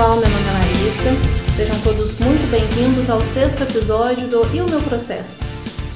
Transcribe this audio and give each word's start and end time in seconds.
pessoal, 0.00 0.18
meu 0.18 0.30
nome 0.30 0.48
é 0.48 0.52
Larissa. 0.52 1.52
Sejam 1.54 1.78
todos 1.82 2.18
muito 2.20 2.50
bem-vindos 2.50 3.10
ao 3.10 3.20
sexto 3.20 3.64
episódio 3.64 4.28
do 4.28 4.46
E 4.56 4.62
o 4.62 4.70
Meu 4.70 4.80
Processo, 4.80 5.44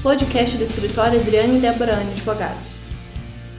podcast 0.03 0.55
do 0.57 0.63
escritório 0.63 1.19
Adriane 1.19 1.59
Deborani 1.59 2.11
Advogados. 2.11 2.81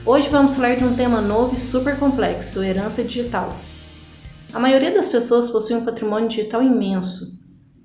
Hoje 0.05 0.29
vamos 0.29 0.55
falar 0.55 0.75
de 0.75 0.85
um 0.85 0.95
tema 0.95 1.19
novo 1.19 1.53
e 1.53 1.59
super 1.59 1.99
complexo, 1.99 2.63
herança 2.63 3.03
digital. 3.03 3.57
A 4.53 4.59
maioria 4.59 4.93
das 4.93 5.09
pessoas 5.09 5.49
possui 5.49 5.75
um 5.75 5.83
patrimônio 5.83 6.29
digital 6.29 6.63
imenso. 6.63 7.37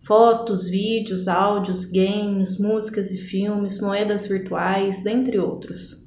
Fotos, 0.06 0.68
vídeos, 0.68 1.26
áudios, 1.26 1.86
games, 1.86 2.60
músicas 2.60 3.10
e 3.10 3.18
filmes, 3.18 3.80
moedas 3.80 4.28
virtuais, 4.28 5.02
dentre 5.02 5.36
outros. 5.36 6.06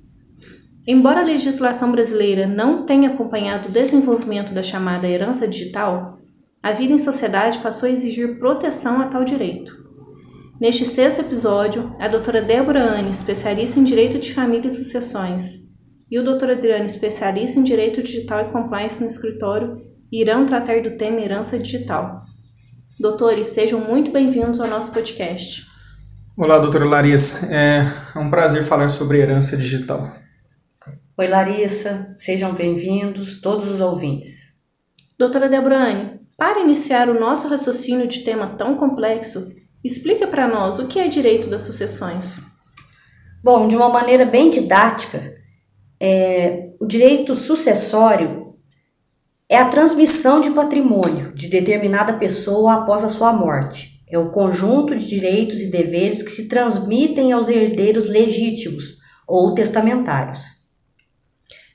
Embora 0.88 1.20
a 1.20 1.26
legislação 1.26 1.92
brasileira 1.92 2.48
não 2.48 2.86
tenha 2.86 3.10
acompanhado 3.10 3.68
o 3.68 3.72
desenvolvimento 3.72 4.54
da 4.54 4.64
chamada 4.64 5.06
herança 5.06 5.46
digital, 5.50 6.16
a 6.66 6.72
vida 6.72 6.94
em 6.94 6.98
sociedade 6.98 7.60
passou 7.60 7.88
a 7.88 7.92
exigir 7.92 8.40
proteção 8.40 9.00
a 9.00 9.06
tal 9.06 9.24
direito. 9.24 9.72
Neste 10.60 10.84
sexto 10.84 11.20
episódio, 11.20 11.96
a 12.00 12.08
doutora 12.08 12.42
Débora 12.42 12.82
Anne, 12.82 13.12
especialista 13.12 13.80
em 13.80 13.84
Direito 13.84 14.18
de 14.18 14.34
Família 14.34 14.70
e 14.70 14.72
Sucessões, 14.72 15.66
e 16.10 16.18
o 16.18 16.24
doutor 16.24 16.50
Adriano, 16.50 16.86
especialista 16.86 17.60
em 17.60 17.64
Direito 17.64 18.02
Digital 18.02 18.48
e 18.48 18.52
Compliance 18.52 19.00
no 19.00 19.08
escritório, 19.08 19.80
irão 20.12 20.48
tratar 20.48 20.82
do 20.82 20.98
tema 20.98 21.22
herança 21.22 21.60
digital. 21.60 22.22
Doutores, 23.00 23.50
sejam 23.50 23.82
muito 23.82 24.10
bem-vindos 24.10 24.60
ao 24.60 24.68
nosso 24.68 24.92
podcast. 24.92 25.68
Olá, 26.36 26.58
doutora 26.58 26.86
Larissa. 26.86 27.46
É 27.54 28.18
um 28.18 28.28
prazer 28.32 28.64
falar 28.64 28.90
sobre 28.90 29.20
herança 29.20 29.56
digital. 29.56 30.16
Oi, 31.16 31.28
Larissa, 31.28 32.16
sejam 32.18 32.56
bem-vindos 32.56 33.40
todos 33.40 33.70
os 33.70 33.80
ouvintes. 33.80 34.56
Doutora 35.16 35.48
Debrane, 35.48 36.25
para 36.38 36.60
iniciar 36.60 37.10
o 37.10 37.20
nosso 37.20 37.48
raciocínio 37.48 38.08
de 38.08 38.20
tema 38.24 38.56
tão 38.58 38.76
complexo, 38.76 39.54
explica 39.84 40.28
para 40.28 40.48
nós 40.48 40.80
o 40.80 40.88
que 40.88 41.00
é 41.00 41.08
direito 41.08 41.48
das 41.48 41.64
sucessões. 41.64 42.44
Bom, 43.44 43.68
de 43.68 43.76
uma 43.76 43.90
maneira 43.90 44.26
bem 44.26 44.50
didática, 44.50 45.34
é, 46.00 46.72
o 46.82 46.86
direito 46.86 47.36
sucessório 47.36 48.54
é 49.48 49.58
a 49.58 49.70
transmissão 49.70 50.42
de 50.42 50.50
patrimônio 50.52 51.34
de 51.34 51.48
determinada 51.48 52.14
pessoa 52.14 52.82
após 52.82 53.04
a 53.04 53.10
sua 53.10 53.32
morte. 53.32 54.04
É 54.10 54.18
o 54.18 54.32
conjunto 54.32 54.96
de 54.96 55.08
direitos 55.08 55.62
e 55.62 55.72
deveres 55.72 56.24
que 56.24 56.32
se 56.32 56.50
transmitem 56.50 57.32
aos 57.32 57.50
herdeiros 57.50 58.10
legítimos 58.10 58.98
ou 59.28 59.54
testamentários. 59.54 60.42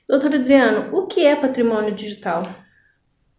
Doutor 0.07 0.35
Adriano, 0.35 0.95
o 0.95 1.07
que 1.07 1.25
é 1.25 1.35
patrimônio 1.35 1.95
digital? 1.95 2.43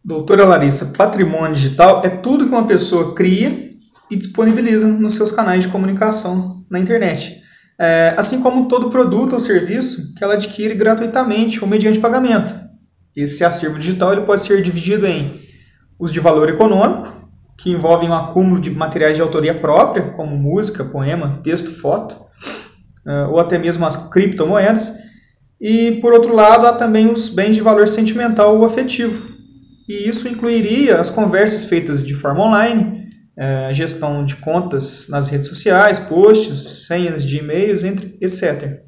Doutora 0.04 0.44
Larissa, 0.44 0.94
patrimônio 0.96 1.54
digital 1.54 2.02
é 2.04 2.08
tudo 2.08 2.46
que 2.46 2.50
uma 2.50 2.66
pessoa 2.66 3.14
cria 3.14 3.70
e 4.10 4.16
disponibiliza 4.16 4.88
nos 4.88 5.14
seus 5.14 5.30
canais 5.30 5.62
de 5.62 5.70
comunicação 5.70 6.64
na 6.68 6.80
internet. 6.80 7.40
É, 7.78 8.12
assim 8.16 8.42
como 8.42 8.66
todo 8.66 8.90
produto 8.90 9.34
ou 9.34 9.40
serviço 9.40 10.12
que 10.16 10.24
ela 10.24 10.34
adquire 10.34 10.74
gratuitamente 10.74 11.62
ou 11.62 11.70
mediante 11.70 12.00
pagamento. 12.00 12.52
Esse 13.14 13.44
acervo 13.44 13.78
digital 13.78 14.12
ele 14.12 14.22
pode 14.22 14.42
ser 14.42 14.60
dividido 14.60 15.06
em 15.06 15.40
os 16.00 16.10
de 16.10 16.18
valor 16.18 16.48
econômico, 16.48 17.12
que 17.56 17.70
envolvem 17.70 18.08
um 18.08 18.14
acúmulo 18.14 18.60
de 18.60 18.70
materiais 18.70 19.16
de 19.16 19.22
autoria 19.22 19.54
própria, 19.54 20.10
como 20.12 20.36
música, 20.36 20.84
poema, 20.84 21.40
texto, 21.44 21.70
foto, 21.70 22.16
é, 23.06 23.24
ou 23.26 23.38
até 23.38 23.56
mesmo 23.56 23.86
as 23.86 24.10
criptomoedas, 24.10 24.96
e, 25.60 25.92
por 26.00 26.12
outro 26.12 26.34
lado, 26.34 26.66
há 26.66 26.72
também 26.72 27.08
os 27.08 27.28
bens 27.28 27.54
de 27.54 27.62
valor 27.62 27.86
sentimental 27.86 28.56
ou 28.56 28.64
afetivo. 28.64 29.31
E 29.88 30.08
isso 30.08 30.28
incluiria 30.28 31.00
as 31.00 31.10
conversas 31.10 31.64
feitas 31.64 32.06
de 32.06 32.14
forma 32.14 32.46
online, 32.46 33.08
é, 33.36 33.72
gestão 33.72 34.24
de 34.24 34.36
contas 34.36 35.08
nas 35.08 35.28
redes 35.28 35.48
sociais, 35.48 36.00
posts, 36.00 36.86
senhas 36.86 37.24
de 37.24 37.38
e-mails, 37.38 37.84
entre, 37.84 38.16
etc. 38.20 38.82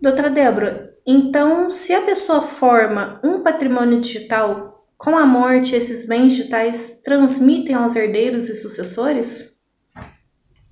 Doutora 0.00 0.30
Débora, 0.30 0.90
então, 1.06 1.70
se 1.70 1.92
a 1.92 2.02
pessoa 2.02 2.42
forma 2.42 3.20
um 3.24 3.42
patrimônio 3.42 4.00
digital, 4.00 4.86
com 4.96 5.16
a 5.16 5.24
morte, 5.24 5.74
esses 5.74 6.06
bens 6.06 6.34
digitais 6.34 7.00
transmitem 7.02 7.74
aos 7.74 7.96
herdeiros 7.96 8.48
e 8.48 8.54
sucessores? 8.54 9.60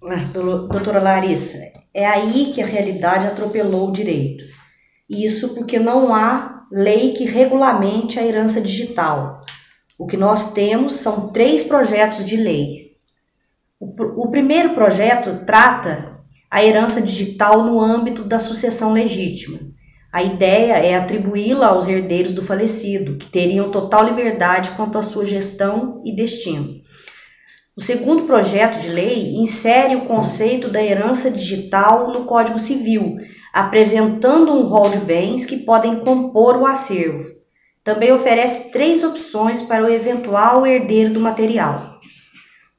Ah, 0.04 0.16
doutora 0.32 1.00
Larissa, 1.00 1.58
é 1.92 2.06
aí 2.06 2.52
que 2.54 2.62
a 2.62 2.66
realidade 2.66 3.26
atropelou 3.26 3.88
o 3.88 3.92
direito. 3.92 4.44
Isso 5.08 5.54
porque 5.54 5.78
não 5.78 6.14
há 6.14 6.57
lei 6.70 7.12
que 7.12 7.24
regulamente 7.24 8.18
a 8.18 8.24
herança 8.24 8.60
digital. 8.60 9.40
O 9.98 10.06
que 10.06 10.16
nós 10.16 10.52
temos 10.52 10.94
são 10.94 11.32
três 11.32 11.64
projetos 11.64 12.26
de 12.26 12.36
lei. 12.36 12.88
O, 13.80 14.26
o 14.26 14.30
primeiro 14.30 14.70
projeto 14.70 15.44
trata 15.44 16.18
a 16.50 16.64
herança 16.64 17.02
digital 17.02 17.64
no 17.64 17.80
âmbito 17.80 18.24
da 18.24 18.38
sucessão 18.38 18.92
legítima. 18.92 19.58
A 20.12 20.22
ideia 20.22 20.74
é 20.74 20.94
atribuí-la 20.94 21.68
aos 21.68 21.86
herdeiros 21.86 22.32
do 22.32 22.42
falecido, 22.42 23.16
que 23.16 23.26
teriam 23.26 23.70
total 23.70 24.06
liberdade 24.06 24.70
quanto 24.70 24.96
à 24.96 25.02
sua 25.02 25.26
gestão 25.26 26.02
e 26.04 26.16
destino. 26.16 26.80
O 27.76 27.80
segundo 27.80 28.24
projeto 28.24 28.80
de 28.80 28.88
lei 28.88 29.36
insere 29.36 29.94
o 29.94 30.06
conceito 30.06 30.68
da 30.68 30.82
herança 30.82 31.30
digital 31.30 32.12
no 32.12 32.24
Código 32.24 32.58
Civil, 32.58 33.18
apresentando 33.58 34.52
um 34.52 34.68
rol 34.68 34.88
de 34.88 34.98
bens 34.98 35.44
que 35.44 35.56
podem 35.56 35.96
compor 35.96 36.58
o 36.58 36.64
acervo. 36.64 37.24
Também 37.82 38.12
oferece 38.12 38.70
três 38.70 39.02
opções 39.02 39.62
para 39.62 39.82
o 39.82 39.90
eventual 39.90 40.64
herdeiro 40.64 41.14
do 41.14 41.18
material. 41.18 41.82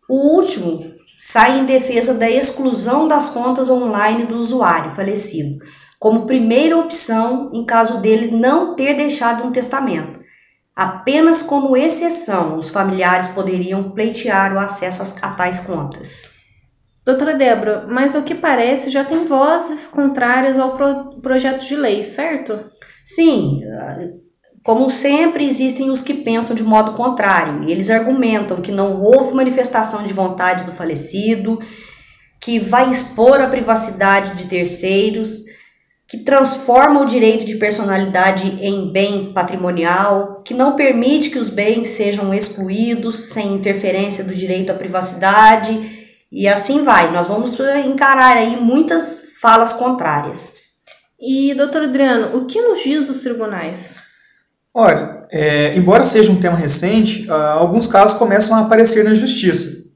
O 0.07 0.37
último 0.37 0.81
sai 1.17 1.59
em 1.59 1.65
defesa 1.65 2.13
da 2.13 2.29
exclusão 2.29 3.09
das 3.09 3.29
contas 3.29 3.69
online 3.69 4.23
do 4.23 4.37
usuário 4.37 4.93
falecido, 4.93 5.59
como 5.99 6.25
primeira 6.25 6.77
opção 6.77 7.51
em 7.53 7.65
caso 7.65 7.99
dele 7.99 8.31
não 8.31 8.73
ter 8.73 8.93
deixado 8.93 9.45
um 9.45 9.51
testamento. 9.51 10.17
Apenas 10.73 11.41
como 11.41 11.75
exceção, 11.75 12.57
os 12.57 12.69
familiares 12.69 13.27
poderiam 13.29 13.91
pleitear 13.91 14.55
o 14.55 14.59
acesso 14.59 15.03
a 15.21 15.31
tais 15.31 15.59
contas. 15.59 16.38
Doutora 17.09 17.33
Débora, 17.33 17.87
mas 17.89 18.15
ao 18.15 18.21
que 18.21 18.35
parece 18.35 18.91
já 18.91 19.03
tem 19.03 19.25
vozes 19.25 19.87
contrárias 19.87 20.59
ao 20.59 20.77
pro 20.77 21.19
projeto 21.19 21.65
de 21.65 21.75
lei, 21.75 22.03
certo? 22.03 22.59
Sim, 23.03 23.61
como 24.63 24.91
sempre, 24.91 25.43
existem 25.43 25.89
os 25.89 26.03
que 26.03 26.13
pensam 26.13 26.55
de 26.55 26.61
modo 26.61 26.93
contrário, 26.93 27.63
e 27.63 27.71
eles 27.71 27.89
argumentam 27.89 28.61
que 28.61 28.71
não 28.71 29.01
houve 29.01 29.33
manifestação 29.33 30.03
de 30.03 30.13
vontade 30.13 30.65
do 30.65 30.71
falecido, 30.71 31.57
que 32.39 32.59
vai 32.59 32.91
expor 32.91 33.41
a 33.41 33.49
privacidade 33.49 34.35
de 34.35 34.47
terceiros, 34.47 35.45
que 36.07 36.19
transforma 36.19 37.01
o 37.01 37.07
direito 37.07 37.43
de 37.43 37.55
personalidade 37.55 38.63
em 38.63 38.91
bem 38.91 39.33
patrimonial, 39.33 40.43
que 40.45 40.53
não 40.53 40.75
permite 40.75 41.31
que 41.31 41.39
os 41.39 41.49
bens 41.49 41.87
sejam 41.87 42.31
excluídos 42.31 43.29
sem 43.29 43.55
interferência 43.55 44.23
do 44.23 44.35
direito 44.35 44.71
à 44.71 44.75
privacidade 44.75 45.98
e 46.31 46.47
assim 46.47 46.83
vai. 46.83 47.11
Nós 47.11 47.27
vamos 47.27 47.59
encarar 47.85 48.37
aí 48.37 48.55
muitas 48.57 49.33
falas 49.41 49.73
contrárias. 49.73 50.55
E, 51.19 51.53
doutor 51.53 51.83
Adriano, 51.83 52.37
o 52.37 52.45
que 52.45 52.61
nos 52.61 52.81
diz 52.81 53.09
os 53.09 53.21
tribunais? 53.21 53.97
Olha, 54.73 55.27
é, 55.31 55.75
embora 55.75 56.03
seja 56.03 56.31
um 56.31 56.39
tema 56.39 56.55
recente, 56.55 57.29
ah, 57.29 57.53
alguns 57.53 57.87
casos 57.87 58.17
começam 58.17 58.55
a 58.55 58.61
aparecer 58.61 59.03
na 59.03 59.13
justiça. 59.13 59.89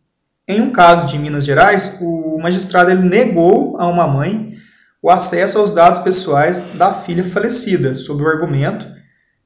Em 0.47 0.59
um 0.59 0.72
caso 0.72 1.07
de 1.07 1.17
Minas 1.17 1.45
Gerais, 1.45 1.99
o 2.01 2.38
magistrado 2.41 2.91
ele 2.91 3.08
negou 3.08 3.79
a 3.79 3.87
uma 3.87 4.05
mãe 4.05 4.53
o 5.02 5.09
acesso 5.09 5.59
aos 5.59 5.73
dados 5.73 5.99
pessoais 5.99 6.61
da 6.73 6.93
filha 6.93 7.23
falecida, 7.23 7.93
sob 7.96 8.23
o 8.23 8.28
argumento 8.28 8.85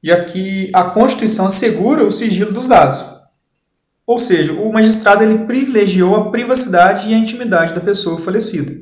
de 0.02 0.16
que 0.24 0.70
a 0.72 0.84
Constituição 0.84 1.46
assegura 1.46 2.04
o 2.04 2.10
sigilo 2.10 2.52
dos 2.52 2.68
dados. 2.68 3.17
Ou 4.08 4.18
seja, 4.18 4.54
o 4.54 4.72
magistrado 4.72 5.22
ele 5.22 5.44
privilegiou 5.44 6.16
a 6.16 6.30
privacidade 6.30 7.10
e 7.10 7.14
a 7.14 7.18
intimidade 7.18 7.74
da 7.74 7.80
pessoa 7.80 8.18
falecida. 8.18 8.72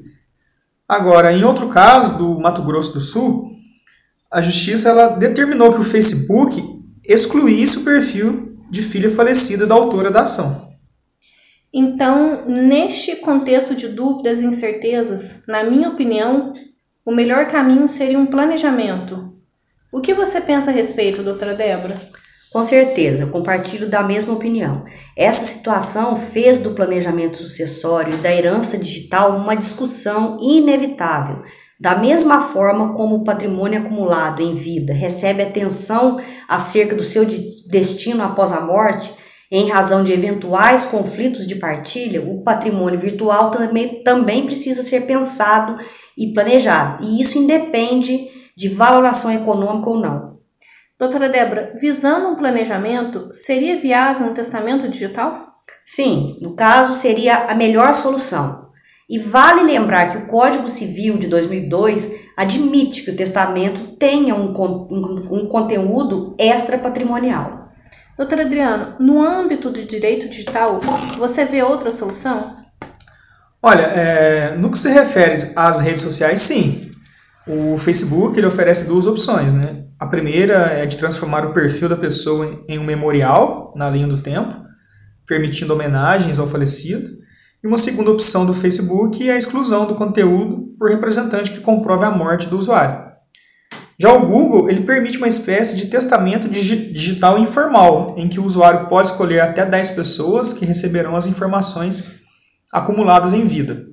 Agora, 0.86 1.32
em 1.32 1.42
outro 1.42 1.68
caso, 1.68 2.16
do 2.16 2.38
Mato 2.38 2.62
Grosso 2.62 2.94
do 2.94 3.00
Sul, 3.00 3.50
a 4.30 4.40
justiça 4.40 4.88
ela 4.88 5.08
determinou 5.16 5.72
que 5.72 5.80
o 5.80 5.84
Facebook 5.84 6.62
excluísse 7.04 7.78
o 7.78 7.84
perfil 7.84 8.56
de 8.70 8.82
filha 8.82 9.10
falecida 9.10 9.66
da 9.66 9.74
autora 9.74 10.12
da 10.12 10.22
ação. 10.22 10.70
Então, 11.74 12.46
neste 12.46 13.16
contexto 13.16 13.74
de 13.74 13.88
dúvidas 13.88 14.40
e 14.40 14.46
incertezas, 14.46 15.42
na 15.48 15.64
minha 15.64 15.88
opinião, 15.88 16.52
o 17.04 17.10
melhor 17.10 17.48
caminho 17.48 17.88
seria 17.88 18.18
um 18.18 18.26
planejamento. 18.26 19.36
O 19.90 20.00
que 20.00 20.14
você 20.14 20.40
pensa 20.40 20.70
a 20.70 20.72
respeito, 20.74 21.24
doutora 21.24 21.54
Débora? 21.54 21.96
Com 22.56 22.64
certeza, 22.64 23.26
compartilho 23.26 23.86
da 23.86 24.02
mesma 24.02 24.32
opinião. 24.32 24.86
Essa 25.14 25.44
situação 25.44 26.16
fez 26.16 26.62
do 26.62 26.70
planejamento 26.70 27.36
sucessório 27.36 28.14
e 28.14 28.16
da 28.16 28.34
herança 28.34 28.78
digital 28.78 29.36
uma 29.36 29.54
discussão 29.54 30.38
inevitável. 30.40 31.42
Da 31.78 31.96
mesma 31.96 32.44
forma 32.48 32.94
como 32.94 33.16
o 33.16 33.24
patrimônio 33.24 33.78
acumulado 33.78 34.40
em 34.40 34.54
vida 34.54 34.94
recebe 34.94 35.42
atenção 35.42 36.18
acerca 36.48 36.96
do 36.96 37.04
seu 37.04 37.26
destino 37.68 38.22
após 38.22 38.52
a 38.52 38.62
morte, 38.62 39.12
Em 39.52 39.68
razão 39.68 40.02
de 40.02 40.12
eventuais 40.12 40.86
conflitos 40.86 41.46
de 41.46 41.56
partilha, 41.56 42.22
o 42.22 42.42
patrimônio 42.42 42.98
virtual 42.98 43.50
também, 43.50 44.02
também 44.02 44.46
precisa 44.46 44.82
ser 44.82 45.02
pensado 45.02 45.76
e 46.16 46.32
planejado, 46.32 47.04
e 47.04 47.20
isso 47.20 47.38
independe 47.38 48.28
de 48.56 48.68
valoração 48.68 49.30
econômica 49.30 49.90
ou 49.90 50.00
não. 50.00 50.35
Doutora 50.98 51.28
Débora, 51.28 51.74
visando 51.78 52.28
um 52.28 52.36
planejamento, 52.36 53.28
seria 53.30 53.78
viável 53.78 54.28
um 54.28 54.32
testamento 54.32 54.88
digital? 54.88 55.46
Sim, 55.84 56.38
no 56.40 56.56
caso 56.56 56.94
seria 56.94 57.50
a 57.50 57.54
melhor 57.54 57.94
solução. 57.94 58.70
E 59.06 59.18
vale 59.18 59.62
lembrar 59.62 60.10
que 60.10 60.16
o 60.16 60.26
Código 60.26 60.70
Civil 60.70 61.18
de 61.18 61.26
2002 61.26 62.14
admite 62.34 63.02
que 63.02 63.10
o 63.10 63.16
testamento 63.16 63.94
tenha 63.98 64.34
um, 64.34 64.54
um, 64.54 65.20
um 65.32 65.48
conteúdo 65.48 66.34
extra 66.38 66.78
patrimonial. 66.78 67.68
Doutor 68.16 68.40
Adriano, 68.40 68.96
no 68.98 69.22
âmbito 69.22 69.68
do 69.68 69.82
direito 69.82 70.30
digital, 70.30 70.80
você 71.18 71.44
vê 71.44 71.62
outra 71.62 71.92
solução? 71.92 72.56
Olha, 73.62 73.82
é, 73.82 74.56
no 74.56 74.70
que 74.70 74.78
se 74.78 74.88
refere 74.88 75.52
às 75.54 75.82
redes 75.82 76.00
sociais, 76.00 76.40
sim. 76.40 76.90
O 77.46 77.76
Facebook 77.76 78.38
ele 78.38 78.46
oferece 78.46 78.86
duas 78.88 79.06
opções, 79.06 79.52
né? 79.52 79.85
A 79.98 80.06
primeira 80.06 80.54
é 80.54 80.84
de 80.84 80.98
transformar 80.98 81.46
o 81.46 81.54
perfil 81.54 81.88
da 81.88 81.96
pessoa 81.96 82.62
em 82.68 82.78
um 82.78 82.84
memorial 82.84 83.72
na 83.74 83.88
linha 83.88 84.06
do 84.06 84.20
tempo, 84.20 84.54
permitindo 85.26 85.72
homenagens 85.72 86.38
ao 86.38 86.46
falecido. 86.46 87.16
E 87.64 87.66
uma 87.66 87.78
segunda 87.78 88.10
opção 88.10 88.44
do 88.44 88.52
Facebook 88.52 89.26
é 89.26 89.32
a 89.32 89.38
exclusão 89.38 89.86
do 89.86 89.94
conteúdo 89.94 90.74
por 90.78 90.90
representante 90.90 91.50
que 91.50 91.60
comprove 91.60 92.04
a 92.04 92.10
morte 92.10 92.46
do 92.46 92.58
usuário. 92.58 93.06
Já 93.98 94.12
o 94.12 94.26
Google 94.26 94.68
ele 94.68 94.82
permite 94.82 95.16
uma 95.16 95.28
espécie 95.28 95.78
de 95.78 95.86
testamento 95.86 96.46
digital 96.46 97.38
informal, 97.38 98.14
em 98.18 98.28
que 98.28 98.38
o 98.38 98.44
usuário 98.44 98.88
pode 98.88 99.08
escolher 99.08 99.40
até 99.40 99.64
10 99.64 99.92
pessoas 99.92 100.52
que 100.52 100.66
receberão 100.66 101.16
as 101.16 101.26
informações 101.26 102.20
acumuladas 102.70 103.32
em 103.32 103.46
vida. 103.46 103.86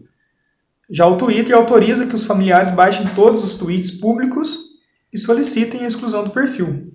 Já 0.92 1.08
o 1.08 1.16
Twitter 1.16 1.56
autoriza 1.56 2.06
que 2.06 2.16
os 2.16 2.26
familiares 2.26 2.72
baixem 2.72 3.08
todos 3.16 3.42
os 3.42 3.56
tweets 3.56 3.92
públicos 3.92 4.73
e 5.14 5.18
solicitem 5.18 5.84
a 5.84 5.88
exclusão 5.88 6.24
do 6.24 6.32
perfil. 6.32 6.92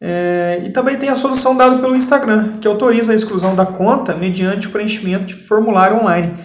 É, 0.00 0.62
e 0.66 0.70
também 0.70 0.98
tem 0.98 1.08
a 1.08 1.16
solução 1.16 1.56
dada 1.56 1.78
pelo 1.78 1.96
Instagram, 1.96 2.58
que 2.58 2.66
autoriza 2.66 3.12
a 3.12 3.16
exclusão 3.16 3.54
da 3.54 3.66
conta 3.66 4.14
mediante 4.14 4.66
o 4.66 4.70
preenchimento 4.70 5.24
de 5.24 5.34
formulário 5.34 5.98
online, 5.98 6.36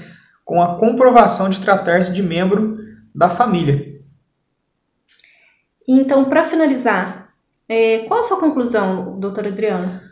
com 0.45 0.61
a 0.61 0.77
comprovação 0.77 1.49
de 1.49 1.59
tratar-se 1.59 2.13
de 2.13 2.21
membro 2.21 2.77
da 3.13 3.29
família. 3.29 3.97
Então, 5.87 6.25
para 6.25 6.43
finalizar, 6.43 7.29
é, 7.67 7.99
qual 7.99 8.19
a 8.19 8.23
sua 8.23 8.39
conclusão, 8.39 9.19
doutora 9.19 9.49
Adriana? 9.49 10.03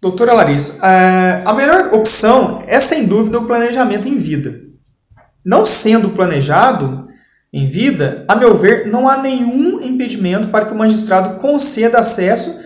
Doutora 0.00 0.32
Larissa, 0.32 0.84
é, 0.86 1.42
a 1.44 1.52
melhor 1.52 1.92
opção 1.92 2.62
é 2.66 2.80
sem 2.80 3.06
dúvida 3.06 3.38
o 3.38 3.46
planejamento 3.46 4.08
em 4.08 4.16
vida. 4.16 4.58
Não 5.44 5.66
sendo 5.66 6.10
planejado 6.10 7.09
em 7.52 7.68
vida, 7.68 8.24
a 8.28 8.36
meu 8.36 8.56
ver, 8.56 8.86
não 8.86 9.08
há 9.08 9.16
nenhum 9.16 9.80
impedimento 9.80 10.48
para 10.48 10.66
que 10.66 10.72
o 10.72 10.76
magistrado 10.76 11.40
conceda 11.40 11.98
acesso 11.98 12.60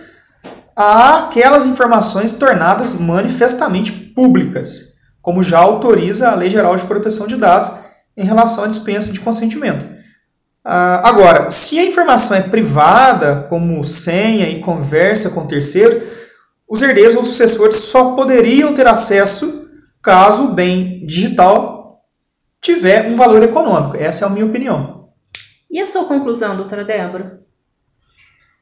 a 0.75 1.25
aquelas 1.25 1.65
informações 1.65 2.33
tornadas 2.33 2.93
manifestamente 2.93 3.91
públicas, 3.91 4.95
como 5.21 5.41
já 5.41 5.57
autoriza 5.57 6.29
a 6.29 6.35
Lei 6.35 6.49
Geral 6.49 6.75
de 6.75 6.83
Proteção 6.83 7.25
de 7.25 7.35
Dados 7.35 7.71
em 8.15 8.25
relação 8.25 8.63
à 8.63 8.67
dispensa 8.67 9.11
de 9.11 9.19
consentimento. 9.19 9.85
Ah, 10.63 11.07
agora, 11.07 11.49
se 11.49 11.79
a 11.79 11.85
informação 11.85 12.37
é 12.37 12.41
privada, 12.41 13.45
como 13.49 13.83
senha 13.83 14.49
e 14.49 14.59
conversa 14.59 15.31
com 15.31 15.47
terceiros, 15.47 16.03
os 16.69 16.81
herdeiros 16.81 17.15
ou 17.15 17.23
sucessores 17.23 17.77
só 17.77 18.15
poderiam 18.15 18.73
ter 18.73 18.87
acesso 18.87 19.67
caso 20.01 20.45
o 20.45 20.53
bem 20.53 21.05
digital 21.05 21.74
tiver 22.65 23.07
um 23.07 23.15
valor 23.15 23.43
econômico. 23.43 23.95
Essa 23.95 24.25
é 24.25 24.27
a 24.27 24.31
minha 24.31 24.45
opinião. 24.45 25.09
E 25.69 25.79
a 25.79 25.85
sua 25.85 26.05
conclusão, 26.05 26.57
doutora 26.57 26.83
Débora? 26.83 27.45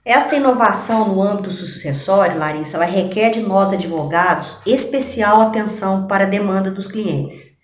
Esta 0.06 0.36
inovação 0.36 1.08
no 1.08 1.22
âmbito 1.22 1.50
sucessório, 1.50 2.38
Larissa, 2.38 2.76
ela 2.76 2.86
requer 2.86 3.30
de 3.30 3.40
nós 3.40 3.72
advogados 3.72 4.62
especial 4.66 5.42
atenção 5.42 6.06
para 6.06 6.26
a 6.26 6.30
demanda 6.30 6.70
dos 6.70 6.92
clientes. 6.92 7.60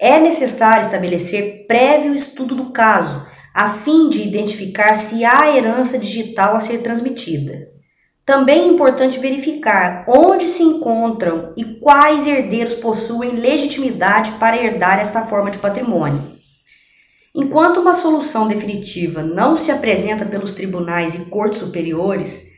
É 0.00 0.18
necessário 0.18 0.82
estabelecer 0.82 1.66
prévio 1.66 2.14
estudo 2.14 2.54
do 2.54 2.72
caso, 2.72 3.26
a 3.52 3.68
fim 3.70 4.08
de 4.08 4.26
identificar 4.26 4.94
se 4.94 5.26
há 5.26 5.54
herança 5.54 5.98
digital 5.98 6.56
a 6.56 6.60
ser 6.60 6.78
transmitida. 6.78 7.75
Também 8.26 8.62
é 8.62 8.66
importante 8.66 9.20
verificar 9.20 10.04
onde 10.08 10.48
se 10.48 10.64
encontram 10.64 11.52
e 11.56 11.76
quais 11.76 12.26
herdeiros 12.26 12.74
possuem 12.74 13.36
legitimidade 13.36 14.32
para 14.32 14.60
herdar 14.60 14.98
esta 14.98 15.24
forma 15.26 15.48
de 15.48 15.58
patrimônio. 15.58 16.34
Enquanto 17.32 17.78
uma 17.80 17.94
solução 17.94 18.48
definitiva 18.48 19.22
não 19.22 19.56
se 19.56 19.70
apresenta 19.70 20.24
pelos 20.24 20.54
tribunais 20.54 21.14
e 21.14 21.26
cortes 21.26 21.60
superiores, 21.60 22.50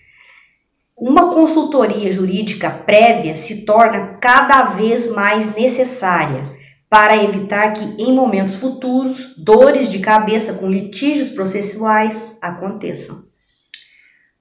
uma 0.97 1.35
consultoria 1.35 2.11
jurídica 2.11 2.71
prévia 2.71 3.37
se 3.37 3.67
torna 3.67 4.17
cada 4.23 4.71
vez 4.71 5.11
mais 5.11 5.55
necessária 5.55 6.51
para 6.89 7.23
evitar 7.23 7.75
que, 7.75 8.03
em 8.03 8.15
momentos 8.15 8.55
futuros, 8.55 9.35
dores 9.37 9.91
de 9.91 9.99
cabeça 9.99 10.55
com 10.55 10.71
litígios 10.71 11.29
processuais 11.33 12.39
aconteçam. 12.41 13.23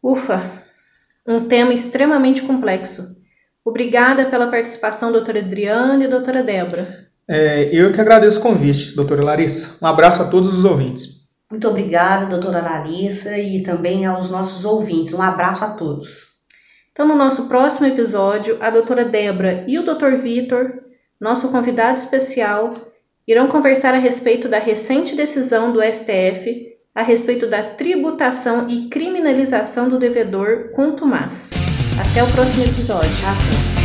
Ufa! 0.01 0.66
Um 1.27 1.45
tema 1.45 1.73
extremamente 1.73 2.43
complexo. 2.43 3.03
Obrigada 3.65 4.25
pela 4.25 4.47
participação, 4.47 5.11
doutora 5.11 5.39
Adriana 5.39 6.05
e 6.05 6.07
doutora 6.07 6.41
Débora. 6.41 7.07
É, 7.29 7.69
eu 7.73 7.91
que 7.91 7.99
agradeço 7.99 8.39
o 8.39 8.41
convite, 8.41 8.95
doutora 8.95 9.21
Larissa. 9.21 9.77
Um 9.83 9.87
abraço 9.87 10.23
a 10.23 10.29
todos 10.29 10.57
os 10.57 10.63
ouvintes. 10.63 11.17
Muito 11.51 11.67
obrigada, 11.67 12.25
doutora 12.25 12.61
Larissa, 12.61 13.37
e 13.37 13.61
também 13.61 14.05
aos 14.05 14.31
nossos 14.31 14.63
ouvintes. 14.63 15.13
Um 15.13 15.21
abraço 15.21 15.65
a 15.65 15.71
todos. 15.71 16.27
Então, 16.93 17.05
no 17.05 17.15
nosso 17.15 17.49
próximo 17.49 17.87
episódio, 17.87 18.57
a 18.61 18.69
doutora 18.69 19.03
Débora 19.03 19.65
e 19.67 19.77
o 19.77 19.83
doutor 19.83 20.15
Vitor, 20.15 20.73
nosso 21.19 21.49
convidado 21.49 21.97
especial, 21.99 22.73
irão 23.27 23.47
conversar 23.47 23.93
a 23.93 23.97
respeito 23.97 24.47
da 24.47 24.59
recente 24.59 25.15
decisão 25.15 25.73
do 25.73 25.81
STF 25.81 26.76
a 26.97 27.03
respeito 27.03 27.45
da 27.45 27.61
tributação 27.61 28.67
e 28.67 28.87
criminalização 28.89 29.87
do 29.87 29.99
devedor 29.99 30.69
contumaz. 30.71 31.51
Até 32.01 32.23
o 32.23 32.27
próximo 32.31 32.63
episódio. 32.63 33.11
Até. 33.11 33.76